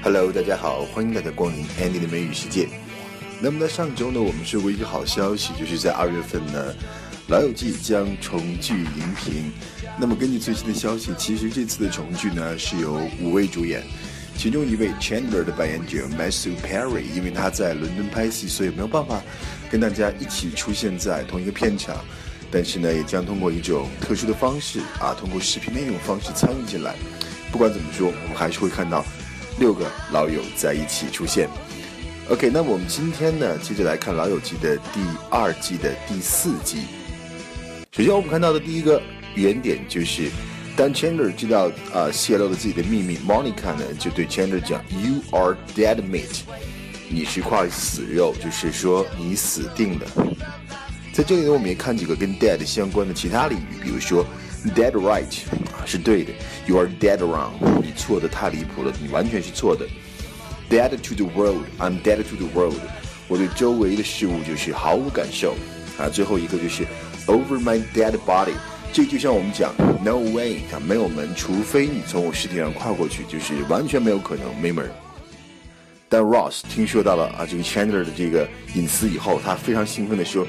[0.00, 2.68] Hello，大家好，欢迎大家光临 Andy 的美语世界。
[3.40, 6.72] 那么在上周呢，我们说过一个好消息，就是在二月份呢，
[7.26, 9.52] 《老友记》将重聚荧屏。
[9.98, 13.82] 那么根据最新的消息，其实这次的重聚呢是由五位主演，
[14.36, 19.20] 其中一位 Chandler 的扮演者 Matthew Perry，因为他在伦敦拍戏，所以没有办法
[19.68, 21.96] 跟大家一起出现在同一个片场。
[22.52, 26.94] 但是呢，也将通过一种特殊的方式啊，通过视频的一种方式参与进来。
[27.50, 29.04] 不管怎么说，我们还是会看到。
[29.58, 31.48] 六个老友在一起出现。
[32.30, 36.82] OK，那我们今天呢，接着来看《老友记》的第二季的第四集。
[37.90, 39.00] 首先，我们看到的第一个
[39.34, 40.30] 原点就是，
[40.76, 46.40] 当 Chandler 知道啊泄露了自己的秘密，Monica 呢就对 Chandler 讲：“You are dead meat，
[47.08, 50.06] 你是块死肉，就是说你死定了。”
[51.12, 54.24] 在这里呢，我们也看几个跟 dead 相关的其他俚语，比如说。
[54.74, 55.24] Dead right，
[55.88, 56.32] 是对的。
[56.66, 57.52] You are dead wrong，
[57.82, 59.86] 你错的太离谱了，你完全是错的。
[60.70, 62.78] Dead to the world，I'm dead to the world，
[63.26, 65.54] 我对周围的事物就是毫无感受。
[65.98, 66.84] 啊，最后一个就是
[67.26, 68.52] Over my dead body，
[68.92, 74.88] 这就像我们讲 No way，它没有门，除非你从我尸体上跨过去，就是完全没有可能，没门。
[76.08, 80.46] 但 Ross 听说到了啊这个 Chandler 的这个隐私以后，他非常兴奋地说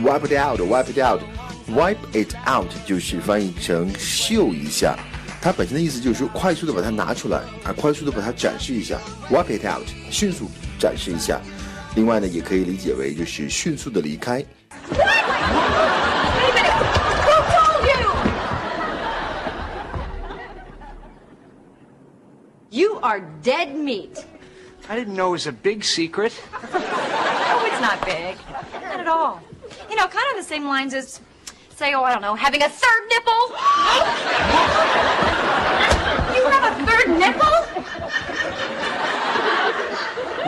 [0.00, 1.20] ：Wipe it out，wipe it out。
[1.68, 4.98] Wipe it out 就是翻译成秀一下，
[5.40, 8.98] 它本身的意思就是说快速的把它拿出来啊，快速的把它展示一下。
[9.30, 11.40] Wipe it out，迅速展示一下。
[11.94, 14.44] 另外呢，也可以理解为就是迅速的离开。
[22.70, 24.24] You are dead meat.
[24.88, 26.32] I didn't know it was a big secret.
[26.72, 28.36] oh, it's not big.
[28.82, 29.40] Not at all.
[29.90, 31.20] You know, kind of the same lines as
[31.75, 33.51] say, oh, I don't know, having a third nipple?
[36.35, 37.57] you have a third nipple?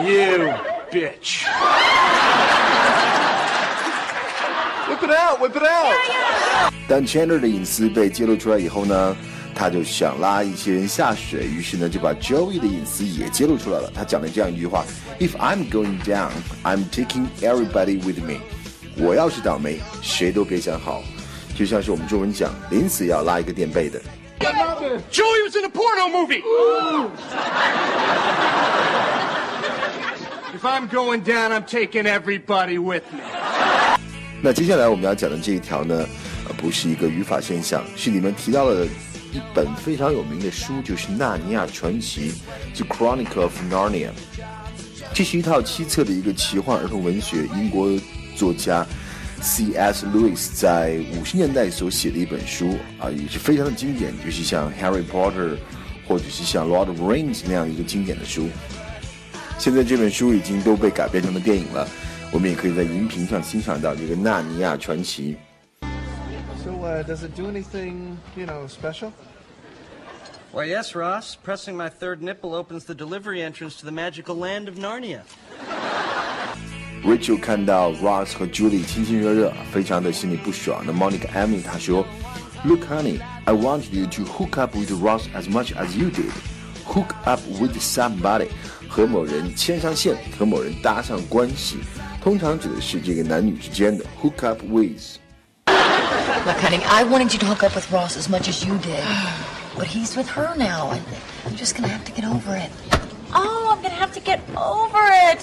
[0.04, 0.54] You
[0.90, 1.46] bitch.
[4.88, 5.94] Whip it out, whip it out.
[6.88, 9.16] 当 Chandler 的隐私被揭露出来以后呢，
[9.54, 13.88] 他就想拉一些人下水，于是呢就把 Joey 的隐私也揭露出来了。
[13.94, 14.84] 他讲了这样一句话：“
[15.20, 16.32] If I'm going down,
[16.64, 18.40] I'm taking everybody with me。”
[18.96, 21.02] 我要是倒霉，谁都别想好。
[21.55, 23.99] 就像是我们中文讲，临死要拉一个垫背的。
[25.09, 26.43] Joey was in a porno movie.
[30.53, 33.21] If I'm going down, I'm taking everybody with me.
[34.41, 36.05] 那接下来我们要讲的这一条呢，
[36.47, 42.31] 呃，不是一个语法现象，是里面提到了一本非常有名的书，就是《纳尼亚传奇》
[42.75, 44.09] （The Chronicle of Narnia）。
[45.13, 47.89] 这是一套七册的一个奇幻儿童文学，英国
[48.35, 48.85] 作家。
[49.45, 50.07] C.S.
[50.07, 55.51] Lewis 在五十年代所写的一本书啊，也是非常的经典，就是像《Harry Potter》
[56.07, 58.49] 或者是像《Lord of Rings》那样一个经典的书。
[59.59, 61.87] 现在这本书已经都被改编成了电影了，
[62.31, 65.37] 我们也可以在荧屏上欣赏到这个《纳尼亚传奇》。
[66.65, 69.11] So, uh, does it do anything, you know, special?
[70.51, 71.35] Why, yes, Ross.
[71.35, 75.21] Pressing my third nipple opens the delivery entrance to the magical land of Narnia.
[77.04, 80.82] Rachel 看到 Ross 和 Julie 亲亲热热，非常的心里不爽。
[80.86, 82.06] 那 Monica Amy 她说，
[82.64, 86.30] Look, honey, I want you to hook up with Ross as much as you did.
[86.84, 88.48] Hook up with somebody，
[88.88, 91.78] 和某人牵上线，和某人搭上关系，
[92.22, 98.66] 通常指的是这个男女之间的 hook up with。Look, honey, I wanted you to hook up with Ross as much as
[98.66, 99.04] you did,
[99.76, 101.00] but he's with her now, and
[101.46, 102.70] I'm just gonna have to get over it.
[103.32, 105.00] Oh, I'm gonna have to get over
[105.32, 105.40] it.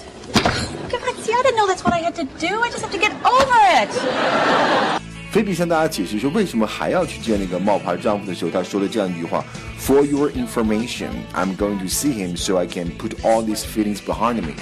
[0.90, 2.62] God, see, I didn't know that's what I had to do.
[2.62, 5.02] I just have to get over it.
[5.31, 9.44] 菲比向大家解释说，为什么还要去见那个冒牌丈夫的时候，他说了这样一句话：“
[9.80, 14.42] For your information, I'm going to see him so I can put all these feelings behind
[14.42, 14.53] me.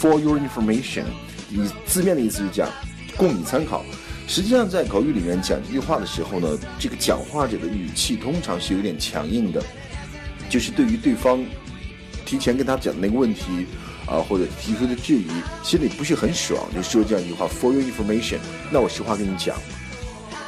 [0.00, 1.04] For your information，
[1.50, 2.68] 以字面的意思是讲，
[3.16, 3.82] 供你参考。
[4.28, 6.46] 实际上，在口语里面讲这句话的时候呢，
[6.78, 9.60] 这个讲话者的语气通常是有点强硬的，
[10.48, 11.44] 就是对于对方
[12.24, 13.66] 提前跟他讲的那个问题。
[14.06, 15.30] 啊，或者提出的质疑，
[15.62, 18.38] 心里不是很爽，就说这样一句话：For your information，
[18.68, 19.56] 那我实话跟你讲，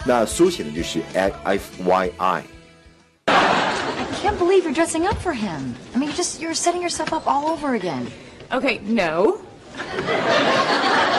[0.05, 5.75] 那缩写呢就是 F Y I。I can't believe you're dressing up for him.
[5.95, 8.09] I mean, you're just you're setting yourself up all over again.
[8.51, 9.39] Okay, no.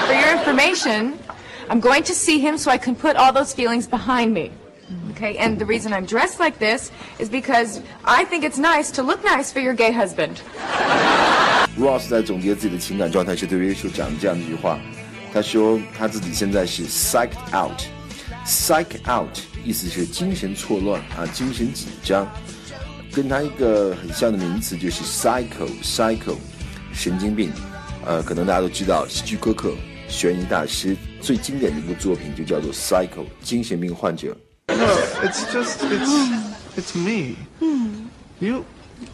[0.08, 1.18] for your information,
[1.70, 4.52] I'm going to see him so I can put all those feelings behind me.
[5.16, 9.02] Okay, and the reason I'm dressed like this is because I think it's nice to
[9.02, 10.42] look nice for your gay husband.
[11.78, 22.30] Ross 在总结自己的情感状态时，对 Rachel 讲了这样一句话：“他说他自己现在是 psyched out，psych out 意思是精神错乱啊，精神紧张。
[23.12, 26.36] 跟他一个很像的名词就是 psycho，psycho，
[26.94, 27.52] 神经病。
[28.06, 29.74] 呃，可能大家都知道，希区柯克
[30.10, 34.36] 悬疑大师最经典的一部作品就叫做 psycho，精神病患者。
[34.78, 37.38] No, it's just it's it's me.
[38.40, 38.66] You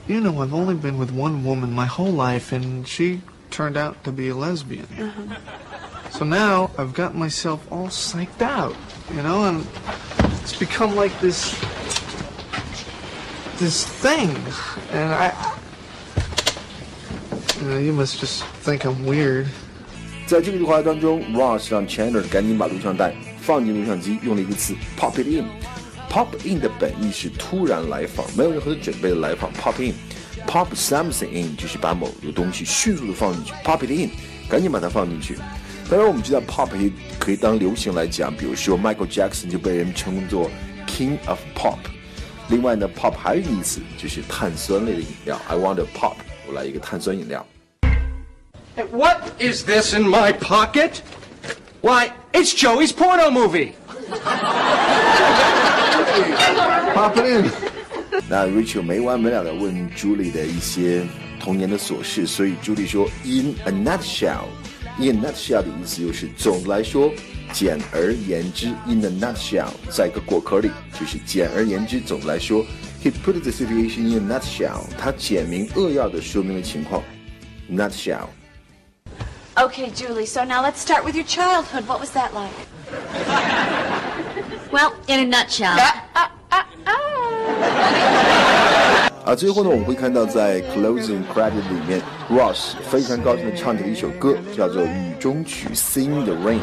[0.08, 4.04] you know I've only been with one woman my whole life and she turned out
[4.04, 4.88] to be a lesbian.
[6.12, 8.76] So now I've got myself all psyched out,
[9.14, 9.66] you know, and
[10.42, 11.54] it's become like this
[13.58, 14.30] this thing.
[14.92, 15.34] And I
[17.62, 19.48] you, know, you must just think I'm weird.
[20.26, 25.45] 在这个对话当中，Ross 让 Chandler 赶紧把录像带 放进录像机，用了一个词 “pop it in”。
[26.11, 29.53] pop in 的本意是突然来访，没有任何的准备的来访。
[29.53, 33.53] pop in，pop something in 就是把某个东西迅速的放进去。
[33.65, 34.11] pop it in，
[34.49, 35.37] 赶紧把它放进去。
[35.91, 40.51] 当然，我们知道 pop 也可以当流行来讲，比如说 Michael Jackson 就被人称作
[40.87, 41.79] King of Pop。
[42.49, 45.41] 另外呢，pop 还有一个意思就是碳酸类的饮料。
[45.49, 46.15] I want a pop，
[46.47, 47.45] 我来一个碳酸饮料。
[48.93, 51.01] What is this in my pocket?
[51.84, 53.74] Why, it's Joey's porno movie.
[56.94, 57.52] Pop it in.
[58.28, 61.04] 那 Rachel 没完没了的问 Julie 的一些
[61.40, 67.12] 童年的琐事，所以 Julie 说 In a nutshell，In a nutshell 的意思就是总的来说，
[67.54, 70.70] 简而言之，In a nutshell，在一个果壳里，
[71.00, 72.66] 就是简而言之，总的来说，
[73.02, 77.02] He put the situation in a nutshell，他简明扼要的说明了情况，
[77.72, 78.28] nutshell。
[79.57, 81.87] Okay, Julie, so now let's start with your childhood.
[81.87, 82.51] What was that like?
[84.73, 85.79] Well, in a nutshell.
[89.25, 96.59] 啊，最后呢，我们会看到在 closing credit 里面，Ross 非常高兴的唱着一首歌，叫做《雨中曲》（Sing the Rain）。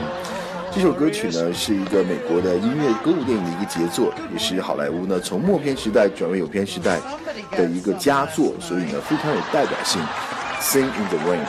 [0.69, 6.99] 这首歌曲呢，是一个美国的音乐歌舞电影的一个杰作，也是好莱坞呢从默片时代转为有片时代
[7.51, 10.01] 的一个佳作，所以呢非常有代表性。
[10.61, 11.39] Sing in the Rain。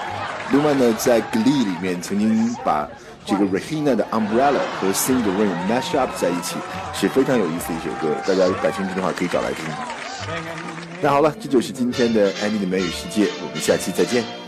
[0.52, 2.86] 另外呢，在 Glee 里面曾经把
[3.24, 6.56] 这个 Rahina 的 Umbrella 和 Sing the Rain mash up 在一起，
[6.92, 9.64] 是非常有意思的一首歌，大家感兴趣的话可以找来听。
[11.00, 14.41] 那好了，这就是今天的 Andy 的美语世界，我们下期再见。